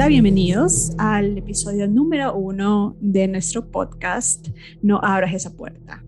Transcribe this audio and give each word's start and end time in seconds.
Hola, 0.00 0.08
bienvenidos 0.08 0.92
al 0.96 1.36
episodio 1.36 1.86
número 1.86 2.34
uno 2.34 2.96
de 3.02 3.28
nuestro 3.28 3.70
podcast 3.70 4.48
No 4.80 4.98
abras 5.02 5.34
esa 5.34 5.54
puerta. 5.54 6.02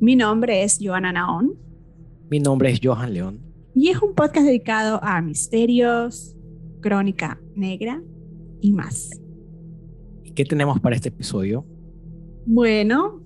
Mi 0.00 0.16
nombre 0.16 0.62
es 0.62 0.78
Joana 0.80 1.12
Naón. 1.12 1.52
Mi 2.30 2.40
nombre 2.40 2.70
es 2.70 2.80
Johan 2.82 3.12
León. 3.12 3.38
Y 3.74 3.90
es 3.90 4.00
un 4.00 4.14
podcast 4.14 4.46
dedicado 4.46 4.98
a 5.04 5.20
misterios, 5.20 6.38
crónica 6.80 7.38
negra 7.54 8.02
y 8.62 8.72
más. 8.72 9.10
¿Y 10.24 10.30
qué 10.30 10.46
tenemos 10.46 10.80
para 10.80 10.96
este 10.96 11.10
episodio? 11.10 11.66
Bueno, 12.46 13.20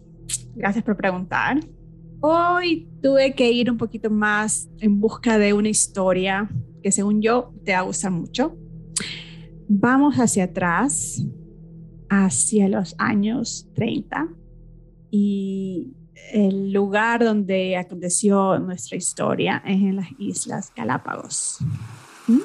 gracias 0.57 0.83
por 0.85 0.97
preguntar. 0.97 1.61
Hoy 2.19 2.89
tuve 3.01 3.37
que 3.37 3.53
ir 3.53 3.71
un 3.71 3.79
poquito 3.79 4.11
más 4.11 4.69
en 4.81 4.99
busca 4.99 5.39
de 5.39 5.53
una 5.53 5.69
historia 5.69 6.51
que 6.83 6.91
según 6.91 7.23
yo 7.23 7.55
te 7.65 7.71
va 7.71 7.79
a 7.79 7.83
gustar 7.83 8.11
mucho. 8.11 8.59
Vamos 9.75 10.17
hacia 10.17 10.45
atrás, 10.45 11.25
hacia 12.11 12.69
los 12.69 12.95
años 12.99 13.71
30 13.75 14.29
y 15.11 15.95
el 16.31 16.75
lugar 16.75 17.25
donde 17.25 17.79
aconteció 17.79 18.59
nuestra 18.59 18.99
historia 18.99 19.63
es 19.65 19.77
en 19.77 19.97
las 19.97 20.09
Islas 20.19 20.73
Galápagos. 20.77 21.57
¿Mm? 22.29 22.41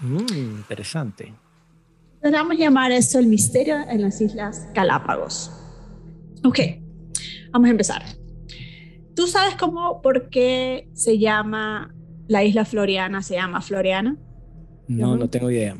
Mm, 0.00 0.56
interesante. 0.56 1.34
A 2.22 2.54
llamar 2.54 2.92
esto 2.92 3.18
el 3.18 3.26
misterio 3.26 3.76
en 3.86 4.00
las 4.00 4.18
Islas 4.22 4.66
Galápagos. 4.72 5.52
Ok, 6.44 6.60
vamos 7.52 7.68
a 7.68 7.70
empezar. 7.72 8.02
¿Tú 9.14 9.26
sabes 9.26 9.54
cómo, 9.56 10.00
por 10.00 10.30
qué 10.30 10.88
se 10.94 11.18
llama 11.18 11.94
la 12.26 12.42
isla 12.42 12.64
Floriana, 12.64 13.22
se 13.22 13.34
llama 13.34 13.60
Floriana? 13.60 14.16
No, 14.88 15.18
no 15.18 15.28
tengo 15.28 15.50
idea. 15.50 15.76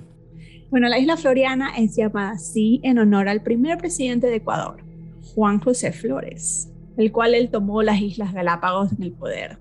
Bueno, 0.71 0.89
la 0.89 1.01
isla 1.01 1.17
Floriana 1.17 1.77
es 1.77 1.97
llamada 1.97 2.31
así 2.31 2.81
en 2.85 2.99
honor 2.99 3.29
al 3.29 3.43
primer 3.43 3.77
presidente 3.79 4.29
de 4.29 4.37
Ecuador, 4.37 4.85
Juan 5.35 5.59
José 5.59 5.93
Flores, 5.93 6.71
el 6.97 7.11
cual 7.11 7.35
él 7.35 7.51
tomó 7.51 7.83
las 7.83 8.01
Islas 8.01 8.33
Galápagos 8.33 8.93
en 8.93 9.03
el 9.03 9.13
poder. 9.13 9.59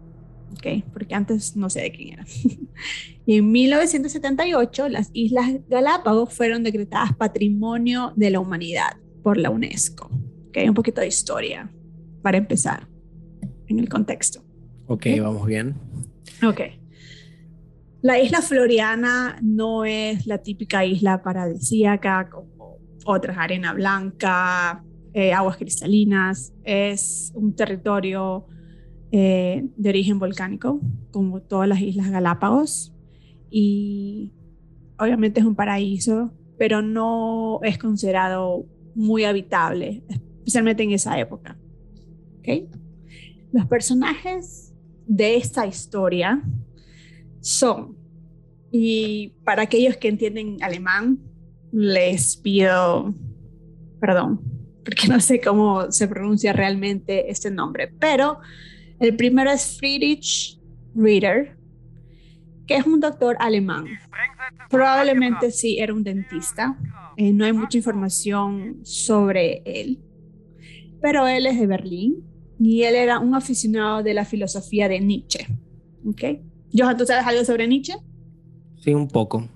¿ok? 0.54 0.84
Porque 0.94 1.16
antes 1.16 1.56
no 1.56 1.70
sé 1.72 1.82
de 1.82 1.92
quién 1.92 2.14
era. 2.14 2.26
y 3.26 3.38
en 3.38 3.52
1978 3.52 4.90
las 4.90 5.10
Islas 5.14 5.50
Galápagos 5.68 6.32
fueron 6.32 6.62
decretadas 6.62 7.16
Patrimonio 7.16 8.14
de 8.16 8.30
la 8.30 8.40
Humanidad 8.40 8.98
por 9.24 9.38
la 9.38 9.50
UNESCO. 9.50 10.12
¿ok? 10.50 10.58
Un 10.68 10.76
poquito 10.76 11.02
de 11.02 11.08
historia 11.08 11.72
para 12.22 12.38
empezar 12.38 12.88
en 13.68 13.80
el 13.80 13.90
contexto. 13.90 14.44
Ok, 14.86 15.08
vamos 15.20 15.48
bien. 15.48 15.76
Ok. 16.44 16.79
La 18.02 18.18
isla 18.18 18.42
Floriana 18.42 19.38
no 19.42 19.84
es 19.84 20.26
la 20.26 20.38
típica 20.38 20.86
isla 20.86 21.22
paradisíaca 21.22 22.30
como 22.30 22.78
otras, 23.04 23.38
arena 23.38 23.74
blanca, 23.74 24.86
eh, 25.14 25.34
aguas 25.34 25.58
cristalinas. 25.58 26.54
Es 26.64 27.34
un 27.36 27.54
territorio 27.54 28.48
eh, 29.12 29.68
de 29.76 29.90
origen 29.90 30.18
volcánico, 30.18 30.80
como 31.12 31.42
todas 31.42 31.68
las 31.68 31.82
islas 31.82 32.10
Galápagos. 32.10 32.94
Y 33.50 34.32
obviamente 34.98 35.42
es 35.42 35.46
un 35.46 35.56
paraíso, 35.56 36.32
pero 36.58 36.82
no 36.82 37.60
es 37.64 37.78
considerado 37.78 38.66
muy 38.96 39.26
habitable, 39.26 40.04
especialmente 40.08 40.84
en 40.84 40.92
esa 40.92 41.20
época. 41.20 41.58
¿Okay? 42.40 42.70
Los 43.52 43.66
personajes 43.66 44.74
de 45.06 45.36
esta 45.36 45.68
historia 45.68 46.42
son, 47.42 47.98
y 48.72 49.34
para 49.44 49.64
aquellos 49.64 49.98
que 49.98 50.08
entienden 50.08 50.58
alemán, 50.62 51.20
les 51.72 52.38
pido 52.38 53.14
perdón, 54.00 54.42
porque 54.84 55.08
no 55.08 55.20
sé 55.20 55.40
cómo 55.42 55.92
se 55.92 56.08
pronuncia 56.08 56.54
realmente 56.54 57.30
este 57.30 57.52
nombre, 57.52 57.94
pero 58.00 58.40
el 59.00 59.16
primero 59.16 59.52
es 59.52 59.78
Friedrich 59.78 60.60
Rieder, 60.96 61.58
que 62.66 62.76
es 62.76 62.86
un 62.86 63.00
doctor 63.00 63.36
alemán. 63.40 63.86
Probablemente 64.70 65.52
sí 65.52 65.80
era 65.80 65.94
un 65.94 66.04
dentista. 66.04 66.78
Eh, 67.18 67.34
no 67.34 67.46
hay 67.46 67.54
mucha 67.54 67.78
información 67.78 68.80
sobre 68.84 69.62
él, 69.66 70.00
pero 71.02 71.28
él 71.28 71.46
es 71.46 71.60
de 71.60 71.68
Berlín 71.68 72.24
y 72.60 72.84
él 72.84 72.96
era 72.96 73.20
un 73.20 73.34
aficionado 73.36 74.04
de 74.04 74.14
la 74.14 74.26
filosofía 74.26 74.88
de 74.88 75.00
Nietzsche. 75.00 75.48
¿Ok? 76.06 76.24
Johan, 76.74 76.98
¿tú 76.98 77.06
sabes 77.06 77.26
algo 77.26 77.44
sobre 77.46 77.68
Nietzsche? 77.68 77.94
Sí, 78.80 78.94
un 78.94 79.08
poco. 79.08 79.48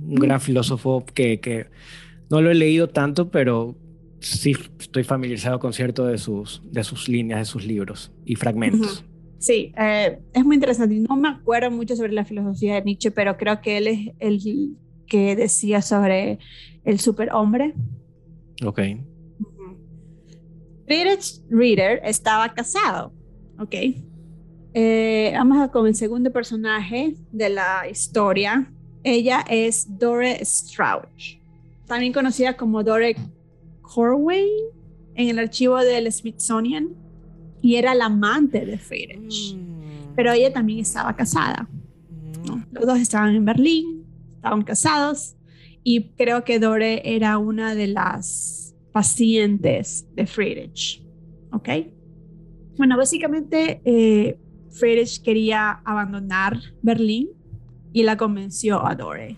Un 0.00 0.14
gran 0.16 0.40
filósofo 0.40 1.04
que, 1.14 1.40
que, 1.40 1.66
no 2.30 2.40
lo 2.40 2.50
he 2.50 2.54
leído 2.54 2.88
tanto, 2.88 3.30
pero 3.30 3.76
sí 4.20 4.56
estoy 4.78 5.04
familiarizado 5.04 5.58
con 5.58 5.72
cierto 5.72 6.06
de 6.06 6.18
sus, 6.18 6.62
de 6.64 6.82
sus 6.82 7.08
líneas, 7.08 7.40
de 7.40 7.44
sus 7.44 7.64
libros 7.64 8.10
y 8.24 8.36
fragmentos. 8.36 9.04
Sí, 9.38 9.72
eh, 9.76 10.20
es 10.32 10.44
muy 10.44 10.54
interesante. 10.54 10.94
No 10.94 11.16
me 11.16 11.28
acuerdo 11.28 11.70
mucho 11.70 11.96
sobre 11.96 12.12
la 12.12 12.24
filosofía 12.24 12.76
de 12.76 12.82
Nietzsche, 12.82 13.10
pero 13.10 13.36
creo 13.36 13.60
que 13.60 13.78
él 13.78 13.86
es 13.88 13.98
el 14.20 14.76
que 15.06 15.34
decía 15.36 15.82
sobre 15.82 16.38
el 16.84 17.00
superhombre. 17.00 17.74
Ok. 18.64 18.80
Friedrich 20.86 21.42
Rieder 21.50 22.00
estaba 22.04 22.54
casado. 22.54 23.12
Ok. 23.58 23.74
Eh, 24.74 25.32
vamos 25.34 25.70
con 25.70 25.86
el 25.86 25.94
segundo 25.94 26.32
personaje 26.32 27.14
de 27.30 27.50
la 27.50 27.88
historia. 27.90 28.70
Ella 29.04 29.44
es 29.48 29.98
Dore 29.98 30.42
Strauch, 30.44 31.38
también 31.86 32.12
conocida 32.12 32.56
como 32.56 32.82
Dore 32.82 33.16
Corway 33.82 34.48
en 35.14 35.28
el 35.28 35.38
archivo 35.38 35.78
del 35.78 36.10
Smithsonian 36.10 36.88
y 37.60 37.76
era 37.76 37.94
la 37.94 38.06
amante 38.06 38.64
de 38.64 38.78
Friedrich. 38.78 39.54
Mm. 39.54 40.14
Pero 40.16 40.32
ella 40.32 40.52
también 40.52 40.78
estaba 40.78 41.14
casada. 41.14 41.68
Los 42.72 42.86
dos 42.86 42.98
estaban 42.98 43.34
en 43.34 43.44
Berlín, 43.44 44.04
estaban 44.34 44.62
casados 44.62 45.36
y 45.84 46.10
creo 46.10 46.44
que 46.44 46.58
Dore 46.58 47.02
era 47.04 47.38
una 47.38 47.74
de 47.74 47.88
las 47.88 48.74
pacientes 48.92 50.06
de 50.14 50.26
Friedrich. 50.26 51.02
¿Ok? 51.52 51.68
Bueno, 52.76 52.96
básicamente 52.96 53.80
eh, 53.84 54.38
Friedrich 54.72 55.22
quería 55.22 55.80
abandonar 55.84 56.58
Berlín 56.82 57.28
y 57.92 58.02
la 58.02 58.16
convenció 58.16 58.84
a 58.86 58.94
Dore 58.94 59.36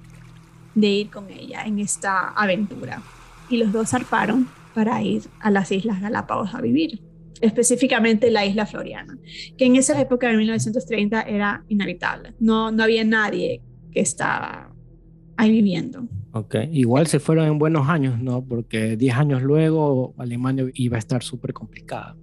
de 0.74 0.88
ir 0.88 1.10
con 1.10 1.30
ella 1.30 1.64
en 1.64 1.78
esta 1.78 2.30
aventura. 2.30 3.02
Y 3.48 3.58
los 3.58 3.72
dos 3.72 3.90
zarparon 3.90 4.48
para 4.74 5.02
ir 5.02 5.22
a 5.40 5.50
las 5.50 5.70
Islas 5.70 6.00
Galápagos 6.00 6.54
a 6.54 6.60
vivir, 6.60 7.00
específicamente 7.40 8.30
la 8.30 8.44
isla 8.44 8.66
Floriana, 8.66 9.18
que 9.56 9.66
en 9.66 9.76
esa 9.76 10.00
época, 10.00 10.30
en 10.30 10.38
1930, 10.38 11.22
era 11.22 11.64
inhabitable. 11.68 12.34
No, 12.40 12.70
no 12.72 12.82
había 12.82 13.04
nadie 13.04 13.62
que 13.92 14.00
estaba 14.00 14.72
ahí 15.36 15.50
viviendo. 15.50 16.08
Ok, 16.32 16.56
igual 16.72 17.06
se 17.06 17.20
fueron 17.20 17.46
en 17.46 17.58
buenos 17.58 17.88
años, 17.88 18.20
¿no? 18.20 18.44
Porque 18.44 18.96
10 18.96 19.14
años 19.16 19.42
luego 19.42 20.14
Alemania 20.18 20.68
iba 20.74 20.96
a 20.96 20.98
estar 20.98 21.22
súper 21.22 21.52
complicada. 21.52 22.16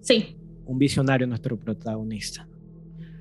Sí, 0.00 0.36
un 0.70 0.78
visionario 0.78 1.26
nuestro 1.26 1.58
protagonista. 1.58 2.46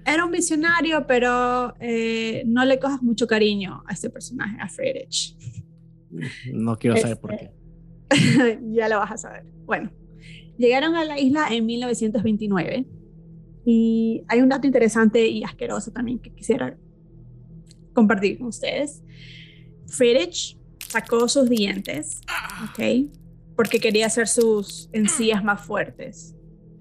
Era 0.05 0.23
un 0.23 0.31
visionario, 0.31 1.05
pero 1.07 1.73
eh, 1.79 2.43
no 2.45 2.63
le 2.63 2.77
cojas 2.77 3.01
mucho 3.01 3.25
cariño 3.25 3.83
a 3.87 3.93
este 3.93 4.11
personaje, 4.11 4.55
a 4.61 4.69
Friedrich. 4.69 5.35
No 6.53 6.77
quiero 6.77 6.95
saber 6.97 7.19
por 7.19 7.35
qué. 7.35 7.51
Este, 8.09 8.59
ya 8.69 8.87
lo 8.87 8.97
vas 8.99 9.11
a 9.11 9.17
saber. 9.17 9.45
Bueno, 9.65 9.91
llegaron 10.59 10.95
a 10.95 11.03
la 11.03 11.19
isla 11.19 11.47
en 11.49 11.65
1929 11.65 12.85
y 13.65 14.23
hay 14.27 14.41
un 14.41 14.49
dato 14.49 14.67
interesante 14.67 15.27
y 15.27 15.43
asqueroso 15.43 15.91
también 15.91 16.19
que 16.19 16.31
quisiera 16.31 16.77
compartir 17.93 18.37
con 18.37 18.47
ustedes. 18.47 19.03
Friedrich 19.87 20.55
sacó 20.87 21.27
sus 21.27 21.49
dientes, 21.49 22.21
¿ok? 22.69 23.09
Porque 23.55 23.79
quería 23.79 24.05
hacer 24.05 24.27
sus 24.27 24.87
encías 24.93 25.43
más 25.43 25.65
fuertes. 25.65 26.35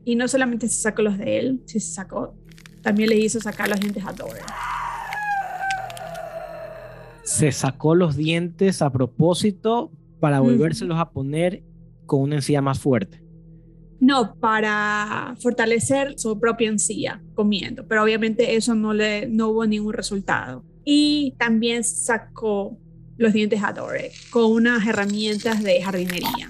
Y 0.09 0.17
no 0.17 0.27
solamente 0.27 0.69
se 0.69 0.81
sacó 0.81 1.03
los 1.03 1.19
de 1.19 1.39
él, 1.39 1.61
se 1.67 1.81
sacó, 1.81 2.35
también 2.81 3.11
le 3.11 3.19
hizo 3.19 3.41
sacar 3.41 3.69
los 3.69 3.79
dientes 3.79 4.03
a 4.07 4.15
Dore. 4.15 4.41
Se 7.25 7.53
sacó 7.53 7.95
los 7.95 8.17
dientes 8.17 8.81
a 8.81 8.91
propósito 8.91 9.93
para 10.19 10.41
volvérselos 10.41 10.99
a 10.99 11.11
poner 11.11 11.63
con 12.07 12.23
una 12.23 12.37
encía 12.37 12.63
más 12.63 12.79
fuerte. 12.79 13.23
No, 14.01 14.35
para 14.37 15.37
fortalecer 15.43 16.15
su 16.19 16.41
propia 16.41 16.71
encía 16.71 17.23
comiendo, 17.35 17.87
pero 17.87 18.03
obviamente 18.03 18.57
eso 18.57 18.75
no, 18.75 18.95
le, 18.95 19.29
no 19.29 19.49
hubo 19.49 19.67
ningún 19.67 19.93
resultado. 19.93 20.65
Y 20.87 21.35
también 21.37 21.85
sacó 21.85 22.79
los 23.19 23.35
dientes 23.35 23.63
a 23.63 23.75
Dore 23.75 24.13
con 24.31 24.51
unas 24.51 24.87
herramientas 24.87 25.63
de 25.63 25.83
jardinería 25.83 26.49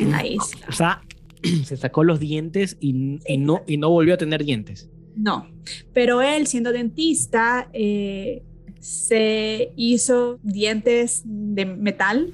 en 0.00 0.10
la 0.10 0.24
isla. 0.24 0.66
O 0.70 0.72
sea, 0.72 1.02
se 1.64 1.76
sacó 1.76 2.04
los 2.04 2.20
dientes 2.20 2.76
y, 2.80 2.92
no, 3.38 3.62
y 3.66 3.76
no 3.76 3.90
volvió 3.90 4.14
a 4.14 4.16
tener 4.16 4.44
dientes. 4.44 4.90
No, 5.16 5.46
pero 5.92 6.22
él 6.22 6.46
siendo 6.46 6.72
dentista, 6.72 7.68
eh, 7.72 8.42
se 8.80 9.72
hizo 9.76 10.38
dientes 10.42 11.22
de 11.24 11.66
metal. 11.66 12.32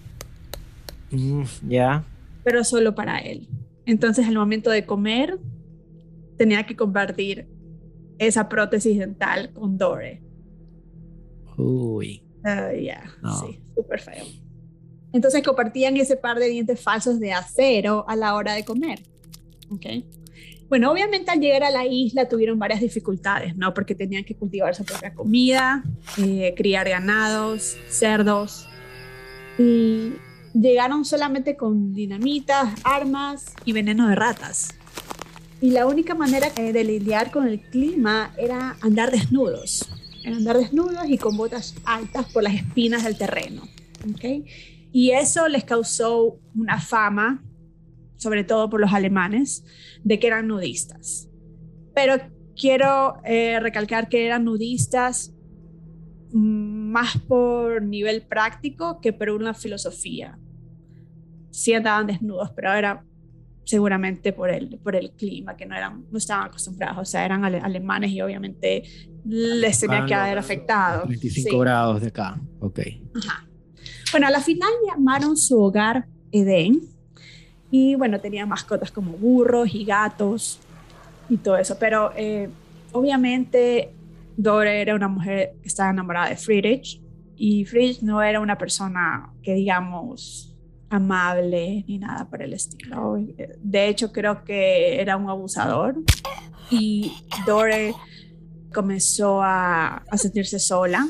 Mm, 1.11 1.43
ya. 1.69 2.05
Pero 2.43 2.65
solo 2.65 2.95
para 2.95 3.19
él. 3.19 3.49
Entonces, 3.85 4.27
al 4.27 4.35
momento 4.35 4.71
de 4.71 4.87
comer, 4.87 5.39
tenía 6.37 6.65
que 6.65 6.77
compartir 6.77 7.47
esa 8.19 8.49
prótesis 8.49 8.99
dental 8.99 9.53
con 9.53 9.77
Dore. 9.77 10.23
Uy. 11.57 12.23
Ah, 12.43 12.71
ya, 12.73 13.05
sí, 13.41 13.61
súper 13.75 14.01
feo. 14.01 14.25
Entonces 15.13 15.43
compartían 15.43 15.97
ese 15.97 16.17
par 16.17 16.39
de 16.39 16.49
dientes 16.49 16.81
falsos 16.81 17.19
de 17.19 17.33
acero 17.33 18.05
a 18.09 18.17
la 18.17 18.35
hora 18.35 18.55
de 18.55 18.65
comer. 18.65 19.01
Okay. 19.71 20.05
Bueno, 20.69 20.93
obviamente 20.93 21.33
al 21.33 21.41
llegar 21.41 21.65
a 21.65 21.71
la 21.71 21.85
isla 21.85 22.29
tuvieron 22.29 22.57
varias 22.57 22.81
dificultades, 22.81 23.57
¿no? 23.57 23.75
Porque 23.75 23.97
tenían 23.97 24.23
que 24.23 24.37
cultivar 24.37 24.73
su 24.77 24.85
propia 24.85 25.13
comida, 25.13 25.83
eh, 26.17 26.55
criar 26.57 26.89
ganados, 26.89 27.77
cerdos. 27.89 28.69
Y 29.59 30.13
llegaron 30.55 31.05
solamente 31.05 31.57
con 31.57 31.93
dinamitas, 31.93 32.73
armas 32.85 33.53
y 33.65 33.73
veneno 33.73 34.09
de 34.09 34.15
ratas. 34.15 34.75
Y 35.61 35.73
la 35.73 35.87
única 35.87 36.15
manera 36.15 36.49
eh, 36.57 36.73
de 36.73 36.85
lidiar 36.85 37.33
con 37.33 37.49
el 37.49 37.61
clima 37.61 38.33
era 38.39 38.77
andar 38.81 39.11
desnudos. 39.11 39.91
Era 40.25 40.37
andar 40.37 40.57
desnudos 40.57 41.09
y 41.09 41.19
con 41.19 41.37
botas 41.37 41.75
altas 41.85 42.33
por 42.33 42.45
las 42.45 42.55
espinas 42.55 43.03
del 43.03 43.19
terreno. 43.19 43.63
¿okay? 44.15 44.45
Y 44.93 45.11
eso 45.13 45.49
les 45.49 45.65
causó 45.65 46.39
una 46.55 46.81
fama, 46.81 47.45
sobre 48.17 48.45
todo 48.45 48.69
por 48.69 48.81
los 48.81 48.93
alemanes, 48.93 49.65
de 50.03 50.19
que 50.19 50.27
eran 50.27 50.49
nudistas. 50.49 51.29
Pero 51.95 52.17
quiero 52.57 53.21
eh, 53.25 53.59
recalcar 53.61 54.09
que 54.09 54.27
eran 54.27 54.45
nudistas 54.45 55.35
más 56.33 57.19
por 57.19 57.83
nivel 57.83 58.23
práctico 58.23 59.01
que 59.01 59.13
por 59.13 59.31
una 59.31 59.55
filosofía. 59.55 60.39
Sí 61.51 61.73
andaban 61.75 62.07
desnudos, 62.07 62.51
pero 62.53 62.73
era 62.73 63.05
seguramente 63.65 64.33
por 64.33 64.51
el, 64.51 64.79
por 64.79 64.97
el 64.97 65.13
clima, 65.13 65.57
que 65.57 65.67
no, 65.67 65.77
eran, 65.77 66.05
no 66.11 66.19
estaban 66.19 66.47
acostumbrados, 66.47 66.99
o 66.99 67.05
sea, 67.05 67.25
eran 67.25 67.45
alemanes 67.45 68.11
y 68.11 68.21
obviamente 68.21 68.83
les 69.25 69.79
tenía 69.79 70.05
que 70.07 70.15
haber 70.15 70.39
afectado. 70.39 71.07
25 71.07 71.59
grados 71.59 72.01
de 72.01 72.09
acá, 72.09 72.41
ok. 72.61 72.81
Bueno, 74.13 74.27
a 74.27 74.31
la 74.31 74.41
final 74.41 74.71
llamaron 74.87 75.37
su 75.37 75.61
hogar 75.61 76.07
Edén 76.33 76.81
y 77.71 77.95
bueno, 77.95 78.21
tenía 78.21 78.47
mascotas 78.47 78.91
como 78.91 79.13
burros 79.13 79.75
y 79.75 79.85
gatos 79.85 80.59
y 81.29 81.37
todo 81.37 81.57
eso, 81.57 81.77
pero 81.79 82.13
eh, 82.17 82.49
obviamente 82.93 83.93
Dore 84.37 84.81
era 84.81 84.95
una 84.95 85.09
mujer 85.09 85.53
que 85.63 85.69
estaba 85.69 85.91
enamorada 85.91 86.31
de 86.31 86.37
Friedrich 86.37 87.01
y 87.37 87.65
Friedrich 87.65 88.03
no 88.03 88.23
era 88.23 88.41
una 88.41 88.59
persona 88.59 89.33
que 89.43 89.55
digamos 89.55 90.57
amable 90.91 91.85
ni 91.87 91.99
nada 91.99 92.29
por 92.29 92.43
el 92.43 92.53
estilo. 92.53 93.17
De 93.63 93.89
hecho, 93.89 94.13
creo 94.13 94.45
que 94.45 95.01
era 95.01 95.17
un 95.17 95.31
abusador 95.31 95.95
y 96.71 97.13
Dore 97.47 97.95
comenzó 98.73 99.41
a, 99.43 100.03
sentirse 100.17 100.59
sola 100.59 101.07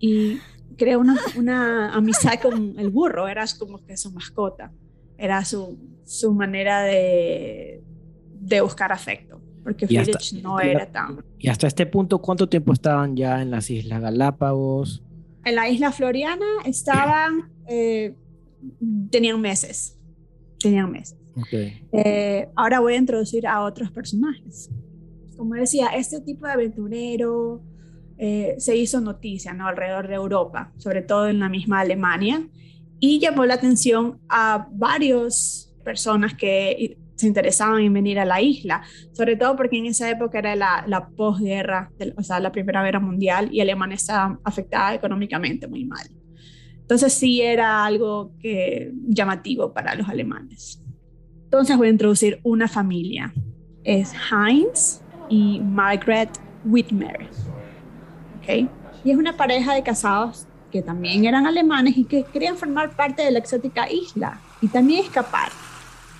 y 0.00 0.38
creó 0.76 1.00
una, 1.00 1.16
una, 1.36 1.94
amistad 1.94 2.40
con 2.40 2.78
el 2.78 2.90
burro, 2.90 3.28
era 3.28 3.44
como 3.58 3.84
que 3.84 3.96
su 3.96 4.10
mascota, 4.12 4.72
era 5.16 5.44
su, 5.44 5.78
su 6.04 6.32
manera 6.32 6.82
de, 6.82 7.82
de 8.40 8.60
buscar 8.60 8.92
afecto, 8.92 9.40
porque 9.62 9.86
Felix 9.86 10.32
no 10.42 10.60
era 10.60 10.90
tan... 10.90 11.24
Y 11.38 11.48
hasta 11.48 11.66
este 11.66 11.86
punto, 11.86 12.20
¿cuánto 12.20 12.48
tiempo 12.48 12.72
estaban 12.72 13.16
ya 13.16 13.42
en 13.42 13.50
las 13.50 13.70
Islas 13.70 14.00
Galápagos? 14.00 15.02
En 15.44 15.56
la 15.56 15.68
isla 15.68 15.92
Floriana 15.92 16.46
estaban... 16.64 17.50
Eh, 17.66 18.14
tenían 19.10 19.40
meses. 19.40 19.98
Tenían 20.58 20.90
meses. 20.90 21.16
Eh, 21.92 22.48
ahora 22.54 22.80
voy 22.80 22.94
a 22.94 22.96
introducir 22.96 23.46
a 23.46 23.62
otros 23.62 23.90
personajes. 23.90 24.70
Como 25.36 25.54
decía, 25.54 25.88
este 25.88 26.20
tipo 26.20 26.46
de 26.46 26.52
aventurero 26.52 27.62
eh, 28.18 28.54
se 28.58 28.76
hizo 28.76 29.00
noticia 29.00 29.52
¿no? 29.52 29.66
alrededor 29.66 30.08
de 30.08 30.14
Europa, 30.14 30.72
sobre 30.76 31.02
todo 31.02 31.28
en 31.28 31.40
la 31.40 31.48
misma 31.48 31.80
Alemania, 31.80 32.46
y 33.00 33.18
llamó 33.18 33.44
la 33.44 33.54
atención 33.54 34.20
a 34.28 34.68
varias 34.72 35.74
personas 35.84 36.34
que 36.34 36.96
se 37.16 37.26
interesaban 37.26 37.82
en 37.82 37.92
venir 37.92 38.18
a 38.18 38.24
la 38.24 38.40
isla, 38.40 38.82
sobre 39.12 39.36
todo 39.36 39.56
porque 39.56 39.78
en 39.78 39.86
esa 39.86 40.10
época 40.10 40.38
era 40.38 40.56
la, 40.56 40.84
la 40.86 41.08
posguerra, 41.08 41.90
o 42.16 42.22
sea, 42.22 42.40
la 42.40 42.50
Primera 42.50 42.82
Guerra 42.82 43.00
Mundial, 43.00 43.48
y 43.52 43.60
Alemania 43.60 43.96
estaba 43.96 44.38
afectada 44.42 44.94
económicamente 44.94 45.68
muy 45.68 45.84
mal. 45.84 46.08
Entonces 46.80 47.14
sí 47.14 47.40
era 47.40 47.84
algo 47.84 48.32
que, 48.40 48.92
llamativo 49.06 49.72
para 49.72 49.94
los 49.94 50.08
alemanes. 50.08 50.82
Entonces 51.44 51.76
voy 51.76 51.86
a 51.86 51.90
introducir 51.90 52.40
una 52.42 52.68
familia. 52.68 53.32
Es 53.84 54.12
Heinz 54.30 55.00
y 55.28 55.60
Margaret 55.60 56.30
Whitmer. 56.64 57.28
Y 59.04 59.10
es 59.10 59.16
una 59.16 59.36
pareja 59.36 59.74
de 59.74 59.82
casados 59.82 60.46
que 60.70 60.82
también 60.82 61.24
eran 61.24 61.46
alemanes 61.46 61.96
y 61.96 62.04
que 62.04 62.24
querían 62.24 62.56
formar 62.56 62.96
parte 62.96 63.22
de 63.22 63.30
la 63.30 63.38
exótica 63.38 63.90
isla 63.90 64.40
y 64.60 64.68
también 64.68 65.04
escapar 65.04 65.50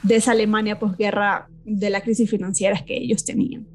de 0.02 0.16
esa 0.16 0.32
Alemania 0.32 0.78
posguerra 0.78 1.48
de 1.64 1.90
la 1.90 2.00
crisis 2.02 2.30
financiera 2.30 2.84
que 2.84 2.96
ellos 2.96 3.24
tenían. 3.24 3.66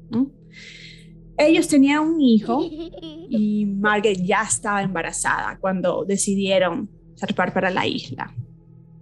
Ellos 1.36 1.68
tenían 1.68 2.00
un 2.00 2.20
hijo 2.20 2.62
y 2.62 3.66
Margaret 3.66 4.20
ya 4.22 4.42
estaba 4.42 4.82
embarazada 4.82 5.58
cuando 5.58 6.04
decidieron 6.04 6.88
zarpar 7.18 7.52
para 7.52 7.70
la 7.70 7.86
isla. 7.86 8.34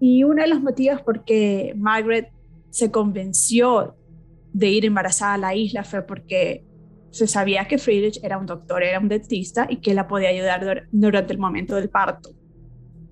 Y 0.00 0.24
uno 0.24 0.42
de 0.42 0.48
los 0.48 0.60
motivos 0.60 1.02
por 1.02 1.24
que 1.24 1.74
Margaret 1.76 2.30
se 2.70 2.90
convenció 2.90 3.96
de 4.52 4.68
ir 4.68 4.84
embarazada 4.84 5.34
a 5.34 5.38
la 5.38 5.54
isla 5.54 5.84
fue 5.84 6.02
porque 6.02 6.64
se 7.10 7.26
sabía 7.26 7.66
que 7.66 7.78
Friedrich 7.78 8.20
era 8.22 8.38
un 8.38 8.46
doctor, 8.46 8.82
era 8.82 8.99
un 8.99 9.08
dentista 9.08 9.66
y 9.69 9.76
que 9.76 9.94
la 9.94 10.06
podía 10.06 10.28
ayudar 10.28 10.87
durante 10.90 11.32
el 11.32 11.38
momento 11.38 11.76
del 11.76 11.88
parto. 11.88 12.31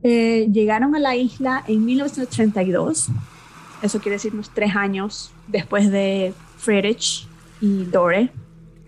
Eh, 0.03 0.49
llegaron 0.53 0.95
a 0.95 0.99
la 0.99 1.17
isla 1.17 1.65
en 1.67 1.85
1932, 1.85 3.09
eso 3.83 4.01
quiere 4.01 4.17
decir 4.17 4.33
unos 4.33 4.51
tres 4.51 4.77
años 4.77 5.33
después 5.49 5.91
de 5.91 6.33
Friedrich 6.57 7.27
y 7.61 7.85
Dore 7.85 8.31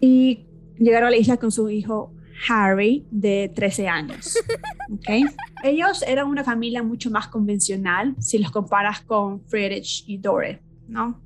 y 0.01 0.45
llegaron 0.79 1.09
a 1.09 1.11
la 1.11 1.17
isla 1.17 1.37
con 1.37 1.51
su 1.51 1.69
hijo 1.71 2.13
Harry 2.49 3.07
de 3.11 3.51
13 3.55 3.89
años. 3.89 4.39
¿okay? 4.93 5.25
Ellos 5.65 6.03
eran 6.03 6.29
una 6.29 6.45
familia 6.45 6.83
mucho 6.83 7.11
más 7.11 7.29
convencional 7.29 8.15
si 8.21 8.39
los 8.39 8.51
comparas 8.51 9.01
con 9.01 9.45
Friedrich 9.47 10.05
y 10.07 10.19
Dore, 10.19 10.63
¿no? 10.87 11.21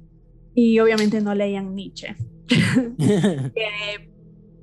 Y 0.55 0.79
obviamente 0.81 1.21
no 1.21 1.35
leían 1.35 1.75
Nietzsche. 1.75 2.17
que 3.55 4.11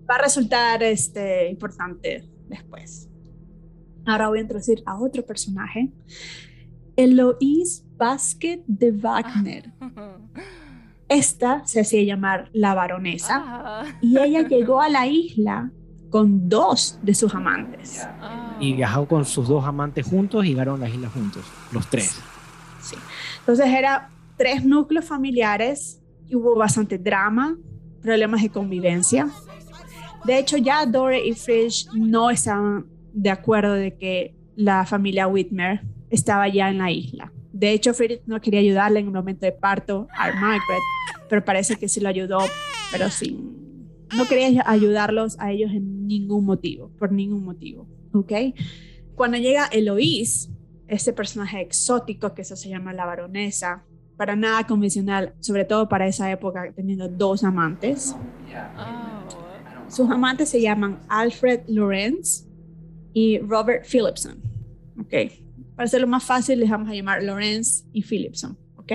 va 0.09 0.15
a 0.15 0.21
resultar 0.21 0.81
este, 0.83 1.49
importante 1.49 2.29
después. 2.47 3.09
Ahora 4.05 4.29
voy 4.29 4.39
a 4.39 4.41
introducir 4.41 4.81
a 4.85 4.99
otro 4.99 5.25
personaje, 5.25 5.91
Eloise 6.95 7.83
Basket 7.95 8.63
de 8.65 8.91
Wagner. 8.91 9.71
Esta 11.09 11.65
se 11.65 11.81
hacía 11.81 12.03
llamar 12.03 12.49
la 12.53 12.75
baronesa 12.75 13.43
ah. 13.43 13.83
y 13.99 14.19
ella 14.19 14.47
llegó 14.47 14.79
a 14.79 14.89
la 14.89 15.07
isla 15.07 15.71
con 16.09 16.49
dos 16.49 16.99
de 17.01 17.13
sus 17.13 17.33
amantes. 17.33 18.07
Y 18.59 18.73
viajó 18.73 19.07
con 19.07 19.25
sus 19.25 19.47
dos 19.47 19.65
amantes 19.65 20.05
juntos 20.05 20.45
y 20.45 20.49
llegaron 20.49 20.83
a 20.83 20.87
la 20.87 20.93
isla 20.93 21.09
juntos, 21.09 21.43
los 21.71 21.87
tres. 21.87 22.19
Sí. 22.81 22.95
Entonces 23.39 23.67
era 23.67 24.09
tres 24.37 24.65
núcleos 24.65 25.05
familiares 25.05 26.01
y 26.27 26.35
hubo 26.35 26.55
bastante 26.55 26.97
drama, 26.97 27.57
problemas 28.01 28.41
de 28.41 28.49
convivencia. 28.49 29.29
De 30.25 30.37
hecho, 30.37 30.57
ya 30.57 30.85
Dore 30.85 31.25
y 31.25 31.33
Frisch 31.33 31.87
no 31.93 32.29
estaban 32.29 32.85
de 33.13 33.29
acuerdo 33.29 33.73
de 33.73 33.95
que 33.95 34.35
la 34.55 34.85
familia 34.85 35.27
Whitmer 35.27 35.81
estaba 36.09 36.47
ya 36.47 36.69
en 36.69 36.79
la 36.79 36.91
isla. 36.91 37.31
De 37.51 37.71
hecho, 37.71 37.93
Friedrich 37.93 38.21
no 38.25 38.39
quería 38.41 38.59
ayudarle 38.59 38.99
en 38.99 39.07
el 39.07 39.13
momento 39.13 39.45
de 39.45 39.51
parto 39.51 40.07
a 40.17 40.31
Margaret, 40.31 40.81
pero 41.27 41.43
parece 41.43 41.77
que 41.77 41.89
sí 41.89 41.99
lo 41.99 42.09
ayudó, 42.09 42.39
pero 42.91 43.09
sin, 43.09 43.89
no 44.15 44.25
quería 44.27 44.63
ayudarlos 44.65 45.39
a 45.39 45.51
ellos 45.51 45.71
en 45.71 46.07
ningún 46.07 46.45
motivo, 46.45 46.91
por 46.97 47.11
ningún 47.11 47.43
motivo, 47.43 47.87
¿ok? 48.13 48.31
Cuando 49.15 49.37
llega 49.37 49.65
Eloís, 49.67 50.49
este 50.87 51.13
personaje 51.13 51.61
exótico 51.61 52.33
que 52.33 52.41
eso 52.41 52.55
se 52.55 52.69
llama 52.69 52.93
la 52.93 53.05
baronesa, 53.05 53.83
para 54.19 54.35
nada 54.35 54.67
convencional, 54.67 55.33
sobre 55.39 55.63
todo 55.63 55.87
para 55.87 56.05
esa 56.05 56.29
época, 56.29 56.73
teniendo 56.75 57.07
dos 57.07 57.41
amantes. 57.41 58.13
Sus 59.87 60.11
amantes 60.11 60.49
se 60.49 60.59
llaman 60.59 60.99
Alfred 61.07 61.61
Lorenz 61.69 62.45
y 63.13 63.39
Robert 63.39 63.85
Philipson, 63.89 64.41
¿ok? 64.99 65.31
Para 65.73 65.85
hacerlo 65.85 66.05
más 66.05 66.25
fácil, 66.25 66.59
les 66.59 66.69
vamos 66.69 66.89
a 66.89 66.93
llamar 66.93 67.23
Lorenz 67.23 67.85
y 67.93 68.01
Philipson, 68.01 68.57
¿ok? 68.75 68.91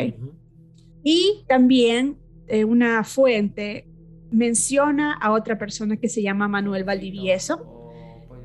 Y 1.03 1.43
también 1.49 2.19
eh, 2.47 2.67
una 2.67 3.03
fuente 3.03 3.89
menciona 4.31 5.15
a 5.15 5.33
otra 5.33 5.57
persona 5.57 5.97
que 5.97 6.11
se 6.11 6.21
llama 6.21 6.49
Manuel 6.49 6.85
Valdivieso, 6.85 7.91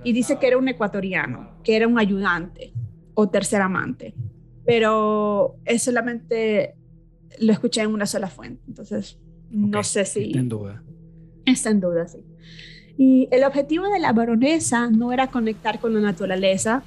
y 0.06 0.14
dice 0.14 0.40
que 0.40 0.48
era 0.48 0.58
un 0.58 0.70
ecuatoriano, 0.70 1.60
que 1.62 1.76
era 1.76 1.90
un 1.90 2.00
ayudante 2.00 2.72
o 3.16 3.28
tercer 3.28 3.62
amante, 3.62 4.14
pero 4.70 5.56
es 5.66 5.82
solamente 5.82 6.76
lo 7.40 7.52
escuché 7.54 7.82
en 7.82 7.92
una 7.92 8.06
sola 8.06 8.28
fuente, 8.28 8.62
entonces 8.68 9.18
no 9.50 9.84
sé 9.84 10.06
si... 10.06 10.26
Está 10.26 10.40
en 10.40 10.50
duda. 10.50 10.84
Está 11.44 11.70
en 11.72 11.80
duda, 11.80 12.08
sí. 12.08 12.24
Y 12.96 13.28
el 13.32 13.46
objetivo 13.46 13.90
de 13.90 13.98
la 13.98 14.14
baronesa 14.14 14.92
no 14.92 15.12
era 15.12 15.26
conectar 15.26 15.80
con 15.80 15.96
la 15.96 16.02
naturaleza 16.02 16.84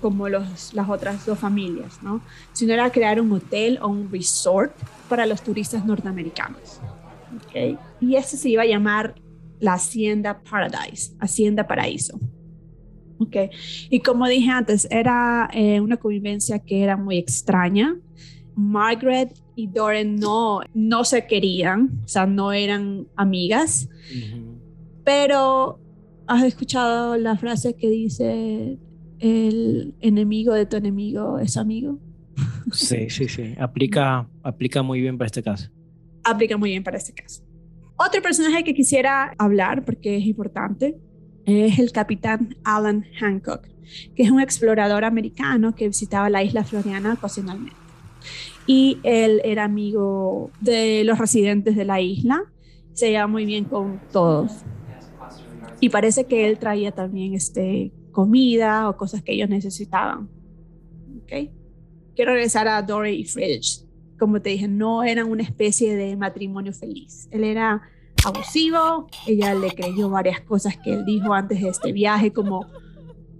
como 0.00 0.30
los, 0.30 0.72
las 0.72 0.88
otras 0.88 1.26
dos 1.26 1.38
familias, 1.38 2.02
¿no? 2.02 2.22
sino 2.54 2.72
era 2.72 2.90
crear 2.90 3.20
un 3.20 3.32
hotel 3.32 3.78
o 3.82 3.88
un 3.88 4.10
resort 4.10 4.72
para 5.10 5.26
los 5.26 5.42
turistas 5.42 5.84
norteamericanos. 5.84 6.80
¿okay? 7.48 7.76
Y 8.00 8.14
ese 8.14 8.38
se 8.38 8.48
iba 8.48 8.62
a 8.62 8.66
llamar 8.66 9.14
la 9.60 9.74
Hacienda 9.74 10.40
Paradise, 10.40 11.12
Hacienda 11.20 11.66
Paraíso. 11.66 12.18
Okay. 13.18 13.50
Y 13.90 14.00
como 14.00 14.28
dije 14.28 14.50
antes, 14.50 14.86
era 14.90 15.48
eh, 15.52 15.80
una 15.80 15.96
convivencia 15.96 16.58
que 16.60 16.82
era 16.82 16.96
muy 16.96 17.18
extraña. 17.18 17.96
Margaret 18.54 19.38
y 19.54 19.68
Doran 19.68 20.16
no, 20.16 20.60
no 20.74 21.04
se 21.04 21.26
querían, 21.26 22.00
o 22.04 22.08
sea, 22.08 22.26
no 22.26 22.52
eran 22.52 23.06
amigas, 23.16 23.88
pero 25.04 25.80
has 26.26 26.42
escuchado 26.42 27.16
la 27.16 27.36
frase 27.36 27.74
que 27.74 27.88
dice, 27.88 28.78
el 29.20 29.94
enemigo 30.00 30.54
de 30.54 30.66
tu 30.66 30.76
enemigo 30.76 31.38
es 31.38 31.56
amigo. 31.56 31.98
Sí, 32.72 33.10
sí, 33.10 33.28
sí, 33.28 33.54
aplica, 33.58 34.28
aplica 34.42 34.82
muy 34.82 35.00
bien 35.00 35.18
para 35.18 35.26
este 35.26 35.42
caso. 35.42 35.70
Aplica 36.24 36.56
muy 36.56 36.70
bien 36.70 36.84
para 36.84 36.98
este 36.98 37.12
caso. 37.12 37.42
Otro 37.96 38.22
personaje 38.22 38.62
que 38.62 38.74
quisiera 38.74 39.34
hablar, 39.38 39.84
porque 39.84 40.16
es 40.16 40.24
importante, 40.26 40.96
es 41.48 41.78
el 41.78 41.92
capitán 41.92 42.56
Alan 42.62 43.06
Hancock, 43.18 43.66
que 44.14 44.22
es 44.22 44.30
un 44.30 44.40
explorador 44.40 45.04
americano 45.04 45.74
que 45.74 45.86
visitaba 45.86 46.28
la 46.28 46.42
isla 46.42 46.64
floriana 46.64 47.14
ocasionalmente. 47.14 47.76
Y 48.66 48.98
él 49.02 49.40
era 49.44 49.64
amigo 49.64 50.50
de 50.60 51.02
los 51.04 51.18
residentes 51.18 51.74
de 51.74 51.86
la 51.86 52.00
isla, 52.00 52.42
se 52.92 53.10
llevaba 53.10 53.28
muy 53.28 53.46
bien 53.46 53.64
con 53.64 54.00
todos. 54.12 54.52
Y 55.80 55.88
parece 55.88 56.24
que 56.24 56.46
él 56.46 56.58
traía 56.58 56.92
también 56.92 57.34
este, 57.34 57.92
comida 58.12 58.90
o 58.90 58.96
cosas 58.96 59.22
que 59.22 59.32
ellos 59.32 59.48
necesitaban. 59.48 60.28
¿Okay? 61.22 61.50
Quiero 62.14 62.32
regresar 62.32 62.68
a 62.68 62.82
Dory 62.82 63.20
y 63.20 63.24
Fridge. 63.24 63.84
Como 64.18 64.42
te 64.42 64.50
dije, 64.50 64.66
no 64.66 65.04
eran 65.04 65.30
una 65.30 65.44
especie 65.44 65.94
de 65.94 66.16
matrimonio 66.16 66.72
feliz. 66.72 67.28
Él 67.30 67.44
era 67.44 67.82
abusivo, 68.28 69.08
ella 69.26 69.54
le 69.54 69.70
creyó 69.72 70.08
varias 70.10 70.40
cosas 70.40 70.76
que 70.76 70.92
él 70.92 71.04
dijo 71.04 71.34
antes 71.34 71.60
de 71.60 71.68
este 71.68 71.92
viaje, 71.92 72.32
como 72.32 72.66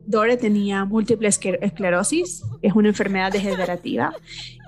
Dore 0.06 0.36
tenía 0.36 0.84
múltiple 0.84 1.28
esclerosis, 1.28 2.42
es 2.62 2.72
una 2.72 2.88
enfermedad 2.88 3.30
degenerativa, 3.30 4.14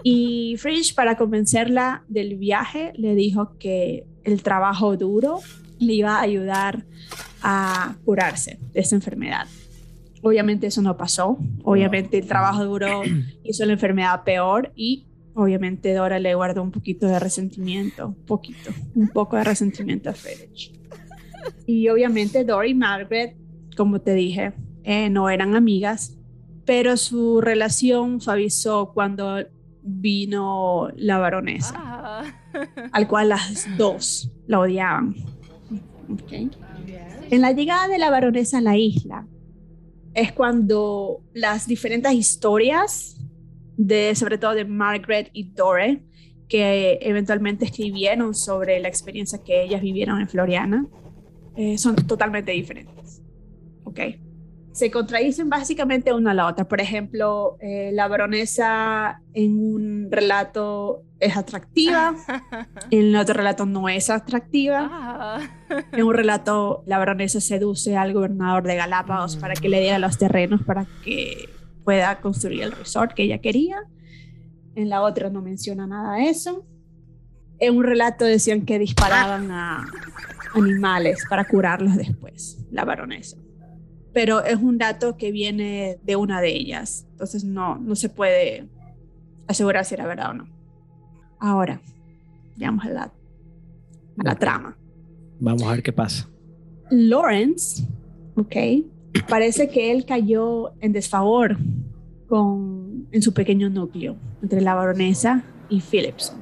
y 0.03 0.57
Fridge, 0.59 0.95
para 0.95 1.17
convencerla 1.17 2.05
del 2.09 2.37
viaje, 2.37 2.93
le 2.97 3.15
dijo 3.15 3.57
que 3.59 4.07
el 4.25 4.43
trabajo 4.43 4.97
duro 4.97 5.41
le 5.79 5.95
iba 5.95 6.17
a 6.17 6.21
ayudar 6.21 6.85
a 7.43 7.97
curarse 8.05 8.59
de 8.73 8.81
esa 8.81 8.97
enfermedad. 8.97 9.47
Obviamente 10.23 10.67
eso 10.67 10.83
no 10.83 10.97
pasó, 10.99 11.39
obviamente 11.65 12.19
el 12.19 12.27
trabajo 12.27 12.65
duro 12.65 13.03
hizo 13.43 13.65
la 13.65 13.73
enfermedad 13.73 14.23
peor 14.25 14.73
y 14.77 15.07
Obviamente 15.35 15.95
Dora 15.95 16.19
le 16.19 16.35
guardó 16.35 16.63
un 16.63 16.71
poquito 16.71 17.07
de 17.07 17.19
resentimiento, 17.19 18.09
un 18.09 18.15
poquito, 18.15 18.71
un 18.95 19.09
poco 19.09 19.37
de 19.37 19.45
resentimiento 19.45 20.11
a 20.11 20.13
Frederick. 20.13 20.73
Y 21.67 21.89
obviamente 21.89 22.45
Dora 22.45 22.67
y 22.67 22.75
Margaret, 22.75 23.37
como 23.77 24.01
te 24.01 24.15
dije, 24.15 24.53
eh, 24.83 25.09
no 25.09 25.31
eran 25.31 25.55
amigas, 25.55 26.17
pero 26.65 26.97
su 26.97 27.41
relación 27.41 28.21
suavizó 28.21 28.93
cuando 28.93 29.39
vino 29.83 30.89
la 30.97 31.19
baronesa, 31.19 31.75
ah. 31.77 32.25
al 32.93 33.09
cual 33.09 33.31
las 33.31 33.67
dos 33.77 34.31
la 34.47 34.61
odiaban. 34.61 35.15
En 37.31 37.41
la 37.41 37.53
llegada 37.53 37.89
de 37.89 37.99
la 37.99 38.11
baronesa 38.11 38.59
a 38.59 38.61
la 38.61 38.77
isla 38.77 39.27
es 40.15 40.33
cuando 40.33 41.21
las 41.33 41.67
diferentes 41.67 42.13
historias 42.13 43.20
de 43.81 44.15
sobre 44.15 44.37
todo 44.37 44.55
de 44.55 44.67
Margaret 44.67 45.31
y 45.33 45.51
Dore, 45.53 46.03
que 46.49 46.99
eventualmente 47.01 47.65
escribieron 47.65 48.35
sobre 48.35 48.79
la 48.79 48.89
experiencia 48.89 49.43
que 49.43 49.63
ellas 49.63 49.81
vivieron 49.81 50.21
en 50.21 50.29
Floriana, 50.29 50.87
eh, 51.57 51.79
son 51.79 51.97
totalmente 51.97 52.53
diferentes. 52.53 53.23
¿Ok? 53.85 54.01
Se 54.73 54.91
contradicen 54.91 55.49
básicamente 55.49 56.13
una 56.13 56.33
a 56.33 56.35
la 56.35 56.47
otra. 56.47 56.69
Por 56.69 56.81
ejemplo, 56.81 57.57
eh, 57.61 57.91
la 57.93 58.07
baronesa 58.07 59.23
en 59.33 59.59
un 59.59 60.09
relato 60.11 61.03
es 61.19 61.37
atractiva, 61.37 62.15
en 62.91 63.01
el 63.01 63.17
otro 63.17 63.35
relato 63.35 63.65
no 63.65 63.89
es 63.89 64.11
atractiva. 64.11 64.89
Ah. 64.91 65.41
En 65.93 66.05
un 66.05 66.15
relato, 66.15 66.83
la 66.87 66.99
baronesa 66.99 67.41
seduce 67.41 67.97
al 67.97 68.13
gobernador 68.13 68.65
de 68.65 68.77
Galápagos 68.77 69.37
para 69.37 69.55
que 69.55 69.71
le 69.71 69.81
diera 69.81 69.99
los 69.99 70.19
terrenos 70.19 70.63
para 70.65 70.87
que 71.03 71.49
pueda 71.85 72.21
construir 72.21 72.63
el 72.63 72.73
resort 72.73 73.13
que 73.13 73.25
ella 73.25 73.39
quería. 73.39 73.79
En 74.75 74.89
la 74.89 75.03
otra 75.03 75.31
no 75.31 75.43
menciona 75.43 75.87
nada 75.87 76.17
de 76.17 76.31
eso. 76.31 76.65
En 77.59 77.77
un 77.77 77.85
relato 77.85 78.25
decían 78.25 78.65
que 78.65 78.79
disparaban 78.79 79.51
a 79.51 79.87
animales 80.55 81.25
para 81.29 81.45
curarlos 81.45 81.97
después, 81.97 82.65
la 82.71 82.85
baronesa. 82.85 83.37
Pero 84.13 84.45
es 84.45 84.57
un 84.57 84.79
dato 84.79 85.17
que 85.17 85.31
viene 85.31 85.99
de 86.03 86.17
una 86.17 86.41
de 86.41 86.57
ellas, 86.57 87.07
entonces 87.13 87.45
no, 87.45 87.77
no 87.77 87.95
se 87.95 88.09
puede 88.09 88.69
asegurar 89.47 89.85
si 89.85 89.95
era 89.95 90.07
verdad 90.07 90.31
o 90.31 90.35
no. 90.35 90.49
Ahora, 91.39 91.81
veamos 92.57 92.85
a 92.85 92.91
la, 92.91 93.03
a 93.03 93.13
la 94.25 94.35
trama. 94.35 94.77
Vamos 95.39 95.63
a 95.63 95.71
ver 95.73 95.83
qué 95.83 95.93
pasa. 95.93 96.29
Lawrence, 96.91 97.87
ok, 98.37 98.57
parece 99.29 99.69
que 99.69 99.93
él 99.93 100.05
cayó 100.05 100.73
en 100.81 100.93
desfavor 100.93 101.57
con, 102.29 103.09
en 103.11 103.23
su 103.23 103.33
pequeño 103.35 103.71
núcleo 103.71 104.17
entre 104.43 104.61
la 104.61 104.75
baronesa 104.75 105.45
y 105.69 105.81
Phillips. 105.81 106.35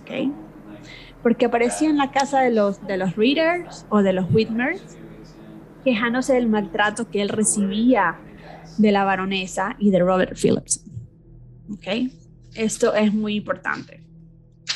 ¿okay? 0.00 0.32
Porque 1.22 1.46
aparecía 1.46 1.88
en 1.88 1.98
la 1.98 2.10
casa 2.10 2.40
de 2.40 2.50
los, 2.50 2.84
de 2.86 2.96
los 2.96 3.16
Readers 3.16 3.86
o 3.90 4.02
de 4.02 4.12
los 4.12 4.32
Whitmers, 4.32 4.82
quejándose 5.84 6.34
del 6.34 6.48
maltrato 6.48 7.10
que 7.10 7.22
él 7.22 7.28
recibía 7.28 8.18
de 8.78 8.92
la 8.92 9.04
baronesa 9.04 9.76
y 9.78 9.90
de 9.90 9.98
Robert 10.00 10.36
Phillips. 10.36 10.84
¿okay? 11.72 12.12
Esto 12.54 12.94
es 12.94 13.12
muy 13.12 13.36
importante. 13.36 14.04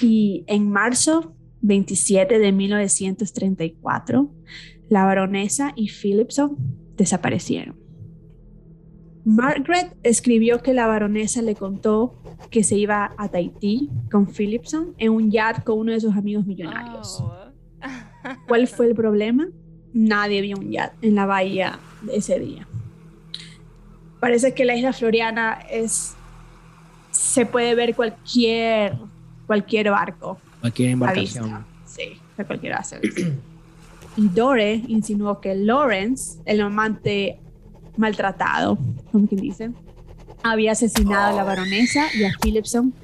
Y 0.01 0.45
en 0.47 0.71
marzo 0.71 1.35
27 1.63 2.39
de 2.39 2.53
1934, 2.53 4.31
la 4.89 5.05
baronesa 5.05 5.73
y 5.77 5.89
Philipson 5.89 6.84
desaparecieron. 6.97 7.77
Margaret 9.25 9.97
escribió 10.03 10.63
que 10.63 10.75
la 10.75 10.87
baronesa 10.87 11.41
le 11.41 11.55
contó 11.55 12.15
que 12.51 12.63
se 12.63 12.77
iba 12.77 13.13
a 13.17 13.29
Tahití 13.29 13.91
con 14.11 14.27
Philipson 14.27 14.95
en 14.99 15.13
un 15.13 15.31
yacht 15.31 15.65
con 15.65 15.79
uno 15.79 15.93
de 15.93 16.01
sus 16.01 16.15
amigos 16.15 16.45
millonarios. 16.47 17.21
Oh. 17.21 17.35
¿Cuál 18.47 18.67
fue 18.69 18.87
el 18.87 18.95
problema? 18.95 19.49
Nadie 19.95 20.43
vio 20.43 20.59
un 20.59 20.71
yacht 20.71 20.93
en 21.03 21.15
la 21.15 21.25
bahía 21.25 21.79
ese 22.13 22.39
día. 22.39 22.69
Parece 24.21 24.53
que 24.55 24.65
la 24.65 24.77
isla 24.77 24.93
Floriana 24.93 25.59
es 25.71 26.15
se 27.11 27.47
puede 27.47 27.75
ver 27.75 27.95
cualquier 27.95 28.99
cualquier 29.47 29.91
barco. 29.91 30.39
Cualquier 30.61 30.91
embarcación. 30.91 31.65
Sí, 31.87 32.19
de 32.37 32.45
cualquier 32.45 32.75
y 34.17 34.29
Dore 34.29 34.83
insinuó 34.89 35.41
que 35.41 35.55
Lawrence, 35.55 36.41
el 36.45 36.61
amante 36.61 37.41
maltratado, 37.97 38.79
como 39.11 39.27
quien 39.27 39.41
dice, 39.41 39.71
había 40.43 40.73
asesinado 40.73 41.33
a 41.33 41.33
la 41.33 41.45
baronesa 41.45 42.07
y 42.15 42.25
a 42.25 42.33
Philipson 42.41 42.95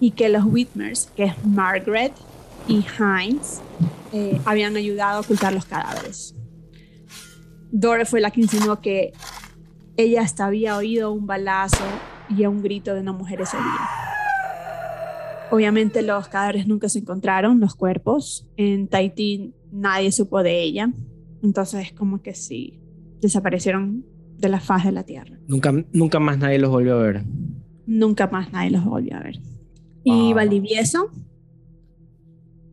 y 0.00 0.10
que 0.10 0.28
los 0.28 0.44
Whitmers, 0.44 1.10
que 1.16 1.24
es 1.24 1.44
Margaret 1.44 2.12
y 2.68 2.84
Heinz, 2.98 3.60
eh, 4.12 4.40
habían 4.44 4.76
ayudado 4.76 5.18
a 5.18 5.20
ocultar 5.20 5.52
los 5.52 5.64
cadáveres. 5.64 6.34
Dore 7.70 8.04
fue 8.04 8.20
la 8.20 8.30
que 8.30 8.42
insinuó 8.42 8.80
que 8.80 9.12
ella 9.96 10.22
hasta 10.22 10.46
había 10.46 10.76
oído 10.76 11.12
un 11.12 11.26
balazo 11.26 11.84
y 12.28 12.44
un 12.44 12.62
grito 12.62 12.94
de 12.94 13.00
una 13.00 13.12
mujer 13.12 13.40
ese 13.40 13.56
día. 13.56 13.88
Obviamente 15.50 16.02
los 16.02 16.28
cadáveres 16.28 16.66
nunca 16.66 16.88
se 16.88 16.98
encontraron, 16.98 17.60
los 17.60 17.74
cuerpos. 17.74 18.46
En 18.56 18.88
Tahití 18.88 19.52
nadie 19.72 20.12
supo 20.12 20.42
de 20.42 20.62
ella. 20.62 20.92
Entonces 21.42 21.88
es 21.88 21.92
como 21.92 22.22
que 22.22 22.34
sí, 22.34 22.78
desaparecieron 23.20 24.04
de 24.38 24.48
la 24.48 24.60
faz 24.60 24.84
de 24.84 24.92
la 24.92 25.02
Tierra. 25.02 25.36
Nunca, 25.48 25.72
nunca 25.92 26.20
más 26.20 26.38
nadie 26.38 26.58
los 26.58 26.70
volvió 26.70 26.94
a 26.94 27.02
ver. 27.02 27.24
Nunca 27.86 28.28
más 28.28 28.52
nadie 28.52 28.70
los 28.70 28.84
volvió 28.84 29.16
a 29.16 29.20
ver. 29.20 29.40
Y 30.04 30.32
Valdivieso, 30.32 31.10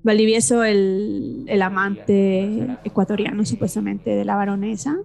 Valdivieso, 0.04 0.64
el, 0.64 1.46
el, 1.48 1.62
amante 1.62 2.78
ecuatoriano 2.84 3.46
supuestamente 3.46 4.12
de 4.12 4.26
la 4.26 4.36
baronesa, 4.36 4.98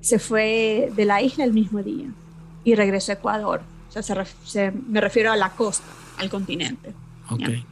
se 0.00 0.18
fue 0.18 0.90
de 0.96 1.04
la 1.04 1.20
isla 1.22 1.44
el 1.44 1.52
mismo 1.52 1.82
día 1.82 2.12
y 2.64 2.74
regresó 2.74 3.12
a 3.12 3.16
Ecuador. 3.16 3.62
O 3.94 4.02
sea, 4.02 4.72
me 4.88 5.00
refiero 5.00 5.32
a 5.32 5.36
la 5.36 5.50
costa, 5.50 5.86
al 6.18 6.30
continente. 6.30 6.94
Okay. 7.28 7.64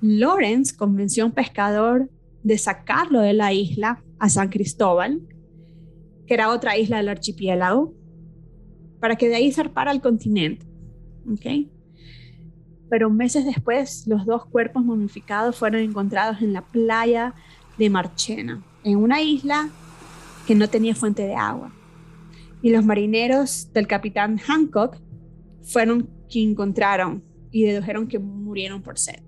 Lawrence 0.00 0.76
convenció 0.76 1.24
a 1.24 1.26
un 1.26 1.32
pescador 1.32 2.08
de 2.42 2.58
sacarlo 2.58 3.20
de 3.20 3.32
la 3.32 3.52
isla 3.52 4.02
a 4.18 4.28
San 4.28 4.48
Cristóbal, 4.48 5.20
que 6.26 6.34
era 6.34 6.50
otra 6.50 6.76
isla 6.76 6.98
del 6.98 7.08
archipiélago, 7.08 7.94
para 9.00 9.16
que 9.16 9.28
de 9.28 9.36
ahí 9.36 9.52
zarpara 9.52 9.90
al 9.90 10.00
continente. 10.00 10.66
¿okay? 11.32 11.70
Pero 12.90 13.10
meses 13.10 13.44
después, 13.44 14.06
los 14.06 14.24
dos 14.24 14.46
cuerpos 14.46 14.84
momificados 14.84 15.56
fueron 15.56 15.82
encontrados 15.82 16.40
en 16.42 16.52
la 16.52 16.62
playa 16.62 17.34
de 17.76 17.90
Marchena, 17.90 18.62
en 18.84 18.96
una 18.96 19.20
isla 19.20 19.70
que 20.46 20.54
no 20.54 20.68
tenía 20.68 20.94
fuente 20.94 21.26
de 21.26 21.34
agua. 21.34 21.72
Y 22.62 22.70
los 22.70 22.84
marineros 22.84 23.72
del 23.72 23.86
capitán 23.86 24.38
Hancock 24.38 24.96
fueron 25.62 26.08
quienes 26.28 26.52
encontraron 26.52 27.22
y 27.50 27.64
dedujeron 27.64 28.08
que 28.08 28.18
murieron 28.18 28.82
por 28.82 28.98
sed. 28.98 29.22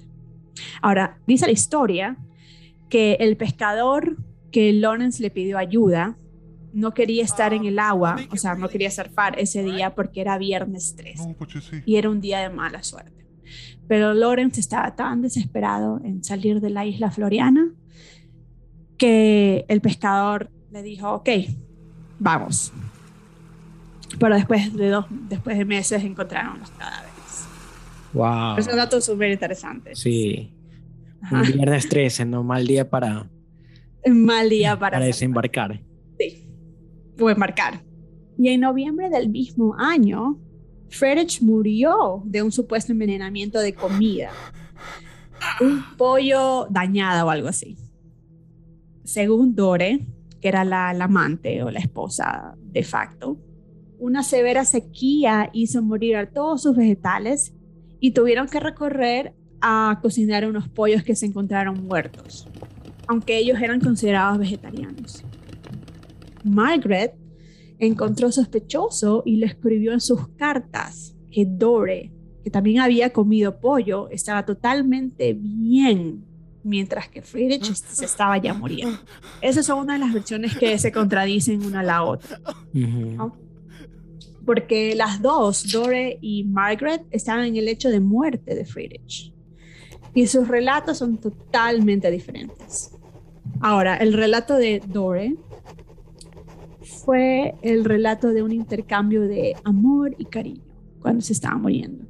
Ahora, 0.83 1.19
dice 1.26 1.47
la 1.47 1.52
historia 1.52 2.17
que 2.90 3.14
el 3.20 3.37
pescador 3.38 4.18
que 4.50 4.73
Lawrence 4.73 5.23
le 5.23 5.30
pidió 5.30 5.56
ayuda 5.56 6.18
no 6.73 6.92
quería 6.92 7.25
estar 7.25 7.52
en 7.54 7.64
el 7.64 7.78
agua, 7.78 8.16
o 8.30 8.37
sea, 8.37 8.54
no 8.54 8.68
quería 8.68 8.90
zarpar 8.90 9.38
ese 9.38 9.62
día 9.62 9.94
porque 9.94 10.20
era 10.20 10.38
viernes 10.38 10.94
3 10.97 11.20
pues 11.37 11.70
y 11.85 11.97
era 11.97 12.11
un 12.11 12.20
día 12.20 12.40
de 12.40 12.50
mala 12.50 12.82
suerte. 12.82 13.26
Pero 13.88 14.14
Lawrence 14.14 14.61
estaba 14.61 14.94
tan 14.94 15.23
desesperado 15.23 16.00
en 16.04 16.23
salir 16.23 16.61
de 16.61 16.70
la 16.70 16.87
isla 16.87 17.11
Floriana 17.11 17.73
que 18.97 19.64
el 19.66 19.80
pescador 19.80 20.50
le 20.70 20.82
dijo, 20.82 21.11
ok, 21.11 21.28
vamos. 22.18 22.73
Pero 24.18 24.35
después 24.37 24.73
de, 24.75 24.90
dos, 24.90 25.06
después 25.11 25.59
de 25.59 25.64
meses 25.64 26.04
encontraron 26.04 26.61
los 26.61 26.70
cadáveres. 26.70 27.49
Wow. 28.12 28.59
Es 28.59 28.68
un 28.68 28.76
dato 28.76 29.00
súper 29.00 29.30
interesante. 29.32 29.97
Sí. 29.97 30.52
Un 31.31 31.43
viernes 31.43 31.89
13, 31.89 32.25
no 32.25 32.43
mal 32.43 32.67
día 32.67 32.89
para... 32.89 33.29
Mal 34.07 34.49
día 34.49 34.79
para... 34.79 34.97
Para 34.97 35.07
desembarcar. 35.07 35.83
Sí. 36.19 36.49
O 37.21 37.29
embarcar. 37.29 37.83
Y 38.39 38.49
en 38.49 38.61
noviembre 38.61 39.11
del 39.11 39.29
mismo 39.29 39.75
año, 39.79 40.39
Friedrich 40.89 41.43
murió 41.43 42.23
de 42.25 42.43
un 42.43 42.50
supuesto 42.50 42.93
envenenamiento 42.93 43.61
de 43.61 43.75
comida. 43.75 44.31
Un 45.61 45.83
pollo 45.97 46.67
dañado 46.71 47.27
o 47.27 47.31
algo 47.31 47.49
así. 47.49 47.77
Según 49.05 49.55
Dore, 49.55 50.07
que 50.41 50.49
era 50.49 50.65
la, 50.65 50.91
amante 50.91 51.62
o 51.62 51.71
la 51.71 51.81
esposa 51.81 52.57
de 52.59 52.83
facto, 52.83 53.39
una 53.99 54.23
severa 54.23 54.65
sequía 54.65 55.50
hizo 55.53 55.83
morir 55.83 56.17
a 56.17 56.31
todos 56.31 56.62
sus 56.62 56.77
vegetales 56.77 57.55
y 58.00 58.12
tuvieron 58.12 58.49
que 58.49 58.61
recorrer 58.61 59.35
a 59.61 59.99
cocinar 60.02 60.47
unos 60.47 60.69
pollos 60.69 61.02
que 61.02 61.14
se 61.14 61.26
encontraron 61.26 61.85
muertos, 61.85 62.49
aunque 63.07 63.38
ellos 63.38 63.61
eran 63.61 63.81
considerados 63.81 64.38
vegetarianos. 64.38 65.25
Margaret 66.45 67.14
encontró 67.79 68.31
sospechoso 68.31 69.23
y 69.25 69.37
le 69.37 69.47
escribió 69.47 69.93
en 69.93 70.00
sus 70.00 70.29
cartas 70.37 71.17
que 71.31 71.47
Dore, 71.47 72.12
que 72.45 72.50
también 72.50 72.81
había 72.81 73.11
comido 73.12 73.61
pollo, 73.61 74.09
estaba 74.11 74.45
totalmente 74.45 75.35
bien, 75.35 76.25
mientras 76.62 77.09
que 77.09 77.23
Friedrich 77.23 77.75
se 77.75 78.05
estaba 78.05 78.38
ya 78.38 78.55
muriendo. 78.55 78.99
Esas 79.40 79.67
son 79.67 79.81
una 79.81 79.95
de 79.95 80.00
las 80.00 80.12
versiones 80.12 80.57
que 80.57 80.79
se 80.79 80.93
contradicen 80.93 81.64
una 81.64 81.81
a 81.81 81.85
la 81.85 82.03
otra. 82.03 82.40
Porque 84.44 84.94
las 84.94 85.20
dos, 85.23 85.70
Dore 85.70 86.18
y 86.20 86.44
Margaret, 86.44 87.03
estaban 87.11 87.44
en 87.44 87.57
el 87.57 87.68
hecho 87.68 87.88
de 87.90 88.01
muerte 88.01 88.55
de 88.55 88.64
Friedrich. 88.64 89.35
Y 90.14 90.27
sus 90.27 90.49
relatos 90.49 90.99
son 90.99 91.18
totalmente 91.18 92.11
diferentes. 92.11 92.90
Ahora, 93.61 93.96
el 93.96 94.12
relato 94.12 94.57
de 94.57 94.83
Dore 94.87 95.37
fue 97.05 97.55
el 97.62 97.85
relato 97.85 98.29
de 98.29 98.42
un 98.42 98.53
intercambio 98.53 99.23
de 99.23 99.55
amor 99.64 100.14
y 100.18 100.25
cariño 100.27 100.64
cuando 101.01 101.20
se 101.20 101.33
estaba 101.33 101.57
muriendo. 101.57 102.05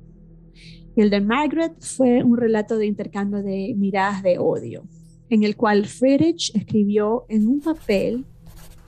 Y 0.96 1.02
el 1.02 1.10
de 1.10 1.20
Margaret 1.20 1.74
fue 1.80 2.22
un 2.22 2.36
relato 2.36 2.76
de 2.76 2.86
intercambio 2.86 3.42
de 3.42 3.74
miradas 3.76 4.22
de 4.22 4.38
odio, 4.38 4.84
en 5.28 5.44
el 5.44 5.56
cual 5.56 5.86
Friedrich 5.86 6.54
escribió 6.54 7.24
en 7.28 7.46
un 7.46 7.60
papel 7.60 8.26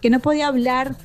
que 0.01 0.11
no 0.11 0.21
podía 0.21 0.49
hablar 0.49 0.97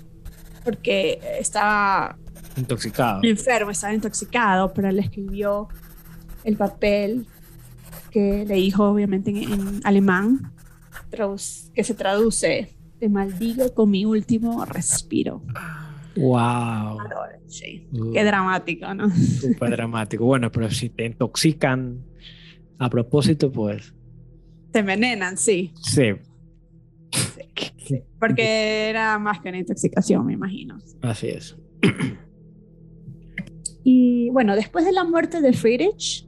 porque 0.64 1.20
estaba 1.40 2.18
intoxicado. 2.58 3.22
Enfermo, 3.24 3.72
estaba 3.72 3.94
intoxicado, 3.94 4.74
pero 4.74 4.92
le 4.92 5.02
escribió 5.02 5.68
el 6.44 6.58
papel 6.58 7.28
que 8.12 8.46
le 8.46 8.56
dijo 8.56 8.86
obviamente 8.86 9.32
en, 9.32 9.82
alemán, 9.84 10.52
que 11.74 11.84
se 11.84 11.94
traduce 11.94 12.78
te 13.00 13.10
maldigo 13.10 13.74
con 13.74 13.92
mi 13.92 14.06
último 14.06 14.66
respiro. 14.66 15.44
Wow. 16.16 16.98
Sí. 17.48 17.88
Uh. 17.92 18.12
Qué 18.12 18.24
dramático, 18.24 18.94
¿no? 18.94 19.10
Súper 19.12 19.72
dramático. 19.72 20.26
Bueno, 20.26 20.52
pero 20.52 20.70
si 20.72 20.90
te 20.90 21.06
intoxican 21.06 22.04
a 22.80 22.90
propósito, 22.90 23.52
pues. 23.52 23.94
Te 24.72 24.80
envenenan, 24.80 25.38
sí. 25.38 25.74
Sí. 25.82 26.14
Porque 28.20 28.90
era 28.90 29.18
más 29.20 29.40
que 29.40 29.50
una 29.50 29.60
intoxicación, 29.60 30.26
me 30.26 30.34
imagino. 30.34 30.78
Así 31.02 31.28
es. 31.28 31.56
Y 33.84 34.30
bueno, 34.32 34.56
después 34.56 34.84
de 34.84 34.92
la 34.92 35.06
muerte 35.06 35.40
de 35.40 35.54
Friedrich, 35.54 36.27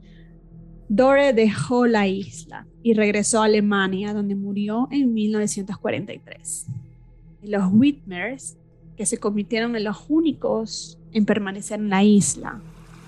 Dore 0.92 1.32
dejó 1.32 1.86
la 1.86 2.08
isla 2.08 2.66
y 2.82 2.94
regresó 2.94 3.40
a 3.40 3.44
Alemania, 3.44 4.12
donde 4.12 4.34
murió 4.34 4.88
en 4.90 5.14
1943. 5.14 6.66
Los 7.42 7.72
Whitmers, 7.72 8.56
que 8.96 9.06
se 9.06 9.18
convirtieron 9.18 9.76
en 9.76 9.84
los 9.84 10.06
únicos 10.08 10.98
en 11.12 11.26
permanecer 11.26 11.78
en 11.78 11.90
la 11.90 12.02
isla. 12.02 12.60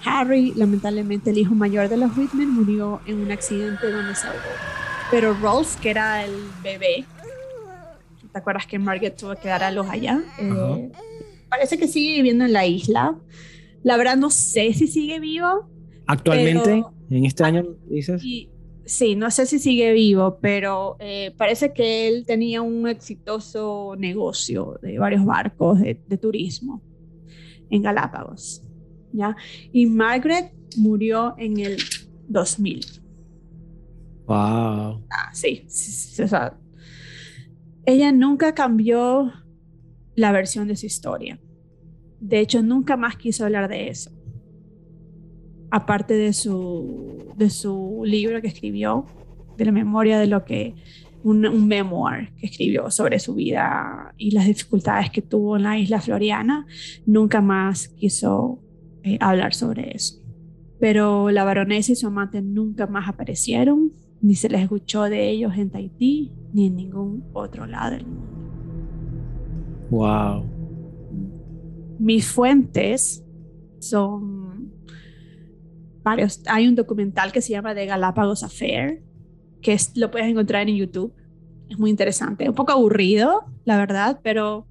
Harry, 0.04 0.52
lamentablemente 0.54 1.30
el 1.30 1.38
hijo 1.38 1.56
mayor 1.56 1.88
de 1.88 1.96
los 1.96 2.16
Whitmer, 2.16 2.46
murió 2.46 3.00
en 3.04 3.18
un 3.18 3.32
accidente 3.32 3.90
donde 3.90 4.14
se 4.14 4.28
ahogó. 4.28 4.38
Pero 5.10 5.34
Rolf, 5.34 5.74
que 5.80 5.90
era 5.90 6.24
el 6.24 6.36
bebé, 6.62 7.04
¿te 8.32 8.38
acuerdas 8.38 8.64
que 8.64 8.78
Margaret 8.78 9.16
tuvo 9.16 9.34
que 9.34 9.48
dar 9.48 9.64
a 9.64 9.72
los 9.72 9.90
allá? 9.90 10.22
Eh, 10.38 10.92
parece 11.48 11.76
que 11.78 11.88
sigue 11.88 12.14
viviendo 12.14 12.44
en 12.44 12.52
la 12.52 12.64
isla. 12.64 13.16
La 13.82 13.96
verdad 13.96 14.16
no 14.16 14.30
sé 14.30 14.72
si 14.72 14.86
sigue 14.86 15.18
vivo. 15.18 15.68
Actualmente, 16.12 16.84
en 17.08 17.24
este 17.24 17.42
año, 17.42 17.64
dices. 17.88 18.22
sí, 18.84 19.16
no 19.16 19.30
sé 19.30 19.46
si 19.46 19.58
sigue 19.58 19.94
vivo, 19.94 20.38
pero 20.42 20.96
eh, 21.00 21.32
parece 21.38 21.72
que 21.72 22.06
él 22.06 22.26
tenía 22.26 22.60
un 22.60 22.86
exitoso 22.86 23.94
negocio 23.96 24.78
de 24.82 24.98
varios 24.98 25.24
barcos 25.24 25.80
de, 25.80 26.18
turismo 26.18 26.82
en 27.70 27.80
Galápagos. 27.80 28.62
¿ya? 29.12 29.34
Y 29.72 29.86
Margaret 29.86 30.52
murió 30.76 31.34
en 31.38 31.58
el 31.58 31.78
2000. 32.28 32.84
Wow. 34.26 34.36
Ah, 35.10 35.30
sí, 35.32 35.66
ella 37.86 38.12
nunca 38.12 38.54
cambió 38.54 39.32
la 40.14 40.30
versión 40.30 40.68
de 40.68 40.76
su 40.76 40.84
historia. 40.84 41.40
De 42.20 42.38
hecho, 42.38 42.62
nunca 42.62 42.98
más 42.98 43.16
quiso 43.16 43.46
hablar 43.46 43.68
de 43.68 43.88
eso. 43.88 44.10
Aparte 45.72 46.14
de 46.14 46.32
su, 46.32 47.32
de 47.36 47.48
su 47.50 48.02
libro 48.04 48.40
que 48.42 48.48
escribió, 48.48 49.06
de 49.56 49.64
la 49.64 49.72
memoria 49.72 50.18
de 50.18 50.26
lo 50.26 50.44
que, 50.44 50.74
un, 51.24 51.46
un 51.46 51.66
memoir 51.66 52.32
que 52.36 52.46
escribió 52.46 52.90
sobre 52.90 53.18
su 53.18 53.34
vida 53.34 54.14
y 54.18 54.32
las 54.32 54.46
dificultades 54.46 55.10
que 55.10 55.22
tuvo 55.22 55.56
en 55.56 55.62
la 55.62 55.78
isla 55.78 56.00
floriana, 56.00 56.66
nunca 57.06 57.40
más 57.40 57.88
quiso 57.88 58.60
eh, 59.02 59.16
hablar 59.20 59.54
sobre 59.54 59.96
eso. 59.96 60.22
Pero 60.78 61.30
la 61.30 61.44
baronesa 61.44 61.92
y 61.92 61.96
su 61.96 62.06
amante 62.06 62.42
nunca 62.42 62.86
más 62.86 63.08
aparecieron, 63.08 63.92
ni 64.20 64.34
se 64.34 64.48
les 64.48 64.62
escuchó 64.62 65.04
de 65.04 65.30
ellos 65.30 65.54
en 65.56 65.70
Tahití, 65.70 66.32
ni 66.52 66.66
en 66.66 66.76
ningún 66.76 67.24
otro 67.32 67.66
lado 67.66 67.92
del 67.92 68.06
mundo. 68.06 68.28
Wow 69.90 70.62
mis 72.02 72.26
fuentes 72.26 73.24
son 73.78 74.41
varios. 76.02 76.42
Hay 76.46 76.66
un 76.68 76.74
documental 76.74 77.32
que 77.32 77.40
se 77.40 77.52
llama 77.52 77.74
The 77.74 77.86
Galápagos 77.86 78.42
Affair, 78.42 79.02
que 79.60 79.76
lo 79.94 80.10
puedes 80.10 80.28
encontrar 80.28 80.68
en 80.68 80.76
YouTube. 80.76 81.14
Es 81.68 81.78
muy 81.78 81.90
interesante. 81.90 82.48
Un 82.48 82.54
poco 82.54 82.72
aburrido, 82.72 83.44
la 83.64 83.76
verdad, 83.78 84.20
pero 84.22 84.66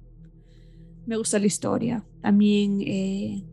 me 1.06 1.16
gusta 1.16 1.38
la 1.38 1.46
historia. 1.46 2.04
También 2.20 2.80
eh, 2.82 3.44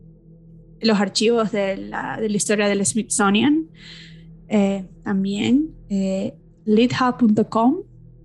los 0.80 1.00
archivos 1.00 1.50
de 1.52 1.76
la, 1.76 2.18
de 2.20 2.28
la, 2.28 2.36
historia 2.36 2.68
del 2.68 2.84
Smithsonian. 2.84 3.68
Eh, 4.48 4.86
también 5.02 5.74
eh, 5.88 6.34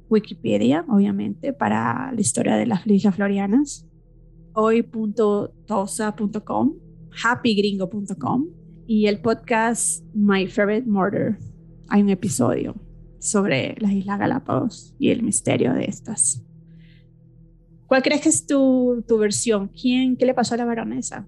Wikipedia, 0.08 0.86
obviamente, 0.88 1.52
para 1.54 2.12
la 2.12 2.22
historia 2.22 2.56
de 2.56 2.68
las 2.68 2.86
islas 2.86 3.16
florianas 3.16 3.88
hoy.tosa.com, 4.56 5.54
happygringo.com 7.24 8.48
y 8.88 9.08
el 9.08 9.20
podcast 9.20 10.04
My 10.14 10.48
Favorite 10.48 10.88
Murder. 10.88 11.38
Hay 11.90 12.02
un 12.02 12.10
episodio 12.10 12.76
sobre 13.20 13.76
las 13.80 13.92
Islas 13.92 14.20
Galápagos 14.20 14.96
y 15.00 15.10
el 15.10 15.24
misterio 15.24 15.74
de 15.74 15.86
estas. 15.86 16.44
¿Cuál 17.88 18.04
crees 18.04 18.22
que 18.22 18.30
es 18.30 18.46
tu, 18.46 19.04
tu 19.08 19.18
versión? 19.18 19.70
¿Quién, 19.70 20.18
qué 20.18 20.26
le 20.26 20.34
pasó 20.34 20.56
a 20.56 20.58
la 20.58 20.66
baronesa? 20.66 21.28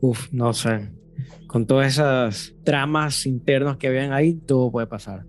Uf, 0.00 0.32
no 0.32 0.52
sé. 0.52 0.90
Con 1.46 1.66
todas 1.66 1.92
esas 1.94 2.54
tramas 2.64 3.26
internas 3.26 3.76
que 3.76 3.88
habían 3.88 4.12
ahí, 4.12 4.34
todo 4.34 4.70
puede 4.70 4.86
pasar. 4.86 5.24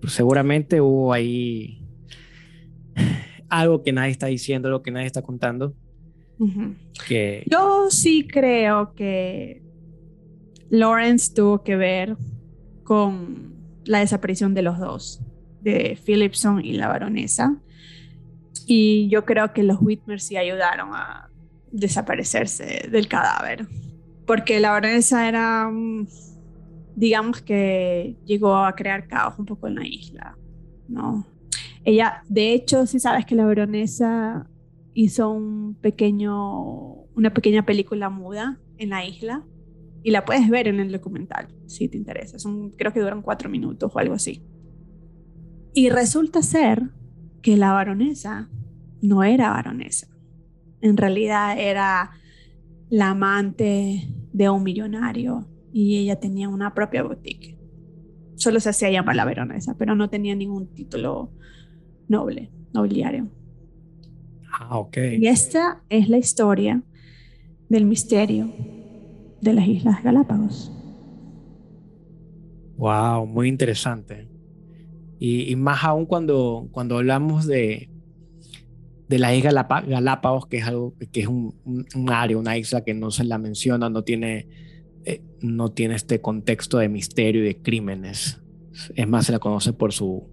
Pues 0.00 0.12
seguramente 0.12 0.80
hubo 0.80 1.12
ahí 1.12 1.86
algo 3.48 3.82
que 3.82 3.92
nadie 3.92 4.12
está 4.12 4.26
diciendo, 4.26 4.70
lo 4.70 4.82
que 4.82 4.90
nadie 4.90 5.06
está 5.06 5.22
contando. 5.22 5.74
que... 7.06 7.44
Yo 7.50 7.90
sí 7.90 8.26
creo 8.26 8.94
que 8.94 9.65
Lawrence 10.70 11.32
tuvo 11.34 11.62
que 11.62 11.76
ver 11.76 12.16
con 12.84 13.54
la 13.84 14.00
desaparición 14.00 14.54
de 14.54 14.62
los 14.62 14.78
dos, 14.78 15.20
de 15.60 15.98
Philipson 16.04 16.64
y 16.64 16.72
la 16.72 16.88
baronesa. 16.88 17.56
Y 18.66 19.08
yo 19.08 19.24
creo 19.24 19.52
que 19.52 19.62
los 19.62 19.80
Whitmer 19.80 20.20
sí 20.20 20.36
ayudaron 20.36 20.90
a 20.92 21.30
desaparecerse 21.70 22.88
del 22.90 23.08
cadáver. 23.08 23.66
Porque 24.26 24.58
la 24.58 24.70
baronesa 24.70 25.28
era, 25.28 25.70
digamos 26.96 27.42
que 27.42 28.16
llegó 28.24 28.56
a 28.56 28.74
crear 28.74 29.06
caos 29.06 29.38
un 29.38 29.46
poco 29.46 29.68
en 29.68 29.76
la 29.76 29.86
isla, 29.86 30.36
¿no? 30.88 31.26
Ella, 31.84 32.22
de 32.28 32.52
hecho, 32.52 32.86
si 32.86 32.98
sabes 32.98 33.24
que 33.24 33.36
la 33.36 33.46
baronesa 33.46 34.48
hizo 34.94 35.30
un 35.30 35.76
pequeño, 35.80 37.04
una 37.14 37.32
pequeña 37.32 37.64
película 37.64 38.10
muda 38.10 38.58
en 38.78 38.90
la 38.90 39.04
isla 39.04 39.44
y 40.02 40.10
la 40.10 40.24
puedes 40.24 40.48
ver 40.48 40.68
en 40.68 40.80
el 40.80 40.92
documental 40.92 41.48
si 41.66 41.88
te 41.88 41.96
interesa. 41.96 42.38
Son, 42.38 42.70
creo 42.70 42.92
que 42.92 43.00
duran 43.00 43.22
cuatro 43.22 43.50
minutos 43.50 43.90
o 43.94 43.98
algo 43.98 44.14
así. 44.14 44.42
Y 45.74 45.90
resulta 45.90 46.42
ser 46.42 46.90
que 47.42 47.56
la 47.56 47.72
baronesa 47.72 48.48
no 49.02 49.24
era 49.24 49.50
baronesa. 49.50 50.08
En 50.80 50.96
realidad 50.96 51.58
era 51.58 52.10
la 52.88 53.10
amante 53.10 54.08
de 54.32 54.48
un 54.48 54.62
millonario 54.62 55.48
y 55.72 55.98
ella 55.98 56.18
tenía 56.20 56.48
una 56.48 56.72
propia 56.72 57.02
boutique. 57.02 57.58
Solo 58.36 58.60
se 58.60 58.70
hacía 58.70 58.90
llamar 58.90 59.16
la 59.16 59.24
baronesa, 59.24 59.76
pero 59.76 59.94
no 59.94 60.08
tenía 60.08 60.34
ningún 60.34 60.72
título 60.74 61.32
noble, 62.08 62.50
nobiliario. 62.72 63.28
Ah, 64.52 64.78
ok. 64.78 64.96
Y 65.18 65.26
esta 65.26 65.82
es 65.88 66.08
la 66.08 66.18
historia 66.18 66.82
del 67.68 67.84
misterio 67.84 68.52
de 69.46 69.54
las 69.54 69.66
Islas 69.66 70.02
Galápagos. 70.02 70.72
Wow, 72.76 73.26
muy 73.26 73.48
interesante. 73.48 74.28
Y, 75.18 75.56
más 75.56 75.82
aún 75.82 76.04
cuando, 76.04 76.68
cuando 76.72 76.98
hablamos 76.98 77.46
de, 77.46 77.88
de 79.08 79.18
las 79.18 79.34
Islas 79.34 79.66
Galápagos, 79.86 80.46
que 80.46 80.58
es 80.58 80.66
algo 80.66 80.94
que 81.10 81.20
es 81.20 81.26
un, 81.26 81.54
área, 82.08 82.36
una 82.36 82.58
isla 82.58 82.84
que 82.84 82.92
no 82.92 83.10
se 83.10 83.24
la 83.24 83.38
menciona, 83.38 83.88
no 83.88 84.02
tiene, 84.04 84.48
eh, 85.04 85.22
no 85.40 85.72
tiene 85.72 85.94
este 85.94 86.20
contexto 86.20 86.78
de 86.78 86.88
misterio 86.88 87.42
y 87.42 87.46
de 87.46 87.62
crímenes. 87.62 88.42
Es 88.94 89.08
más, 89.08 89.26
se 89.26 89.32
la 89.32 89.38
conoce 89.38 89.72
por 89.72 89.94
su, 89.94 90.28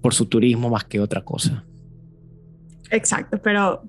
por 0.00 0.14
su 0.14 0.26
turismo 0.26 0.70
más 0.70 0.84
que 0.84 1.00
otra 1.00 1.24
cosa. 1.24 1.64
Exacto, 2.90 3.40
pero 3.42 3.82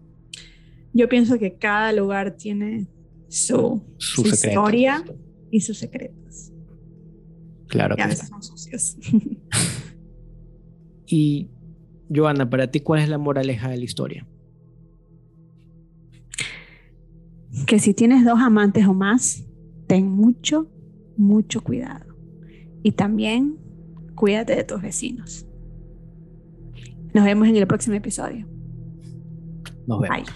yo 0.94 1.08
pienso 1.08 1.38
que 1.38 1.54
cada 1.54 1.94
lugar 1.94 2.32
tiene 2.32 2.88
su, 3.32 3.82
historia 4.26 5.04
y 5.50 5.62
sus 5.62 5.78
secretos. 5.78 6.52
Claro. 7.68 7.96
Que 7.96 8.02
a 8.02 8.08
veces 8.08 8.28
son 8.28 8.44
sucios. 8.44 8.98
y, 11.06 11.50
Joana, 12.14 12.50
para 12.50 12.70
ti, 12.70 12.82
¿cuál 12.82 13.02
es 13.02 13.10
la 13.10 13.18
moraleja 13.18 13.70
de 13.70 13.78
la 13.78 13.84
historia? 13.86 14.28
Que 17.66 17.80
si 17.80 17.94
tienes 17.94 18.26
dos 18.26 18.40
amantes 18.40 18.86
o 18.86 18.94
más, 18.94 19.46
ten 19.88 20.10
mucho, 20.10 20.70
mucho 21.16 21.62
cuidado. 21.62 22.14
Y 22.84 22.92
también 22.92 23.58
cuídate 24.16 24.56
de 24.56 24.66
tus 24.66 24.82
vecinos. 24.82 25.46
Nos 27.14 27.24
vemos 27.24 27.48
en 27.48 27.56
el 27.56 27.68
próximo 27.68 27.96
episodio. 27.96 28.46
Nos 29.88 30.02
vemos. 30.02 30.30